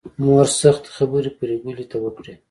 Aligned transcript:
مور 0.23 0.47
سختې 0.61 0.89
خبرې 0.97 1.31
پري 1.37 1.55
ګلې 1.63 1.85
ته 1.91 1.97
وکړې 2.03 2.33